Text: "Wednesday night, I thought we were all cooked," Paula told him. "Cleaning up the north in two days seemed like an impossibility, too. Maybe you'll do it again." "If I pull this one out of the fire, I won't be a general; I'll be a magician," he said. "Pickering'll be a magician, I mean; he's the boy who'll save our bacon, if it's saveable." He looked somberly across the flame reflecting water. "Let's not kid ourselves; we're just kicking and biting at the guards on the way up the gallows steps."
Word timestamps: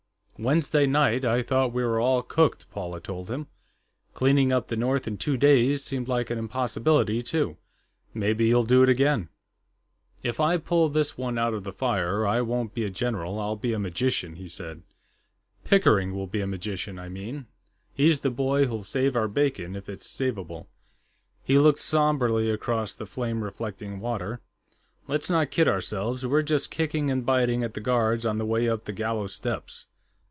"Wednesday 0.43 0.87
night, 0.87 1.23
I 1.23 1.43
thought 1.43 1.71
we 1.71 1.83
were 1.83 1.99
all 1.99 2.23
cooked," 2.23 2.67
Paula 2.71 2.99
told 2.99 3.29
him. 3.29 3.45
"Cleaning 4.15 4.51
up 4.51 4.69
the 4.69 4.75
north 4.75 5.05
in 5.05 5.17
two 5.19 5.37
days 5.37 5.83
seemed 5.83 6.07
like 6.07 6.31
an 6.31 6.39
impossibility, 6.39 7.21
too. 7.21 7.57
Maybe 8.15 8.47
you'll 8.47 8.63
do 8.63 8.81
it 8.81 8.89
again." 8.89 9.29
"If 10.23 10.39
I 10.39 10.57
pull 10.57 10.89
this 10.89 11.15
one 11.15 11.37
out 11.37 11.53
of 11.53 11.63
the 11.63 11.71
fire, 11.71 12.25
I 12.25 12.41
won't 12.41 12.73
be 12.73 12.83
a 12.83 12.89
general; 12.89 13.37
I'll 13.39 13.55
be 13.55 13.71
a 13.71 13.77
magician," 13.77 14.37
he 14.37 14.49
said. 14.49 14.81
"Pickering'll 15.63 16.25
be 16.25 16.41
a 16.41 16.47
magician, 16.47 16.97
I 16.97 17.07
mean; 17.07 17.45
he's 17.93 18.21
the 18.21 18.31
boy 18.31 18.65
who'll 18.65 18.81
save 18.81 19.15
our 19.15 19.27
bacon, 19.27 19.75
if 19.75 19.87
it's 19.87 20.07
saveable." 20.09 20.67
He 21.43 21.59
looked 21.59 21.77
somberly 21.77 22.49
across 22.49 22.95
the 22.95 23.05
flame 23.05 23.43
reflecting 23.43 23.99
water. 23.99 24.41
"Let's 25.07 25.29
not 25.29 25.51
kid 25.51 25.67
ourselves; 25.67 26.25
we're 26.25 26.41
just 26.41 26.71
kicking 26.71 27.11
and 27.11 27.23
biting 27.23 27.63
at 27.63 27.75
the 27.75 27.79
guards 27.79 28.25
on 28.25 28.39
the 28.39 28.45
way 28.47 28.67
up 28.67 28.85
the 28.85 28.91
gallows 28.93 29.35
steps." 29.35 29.85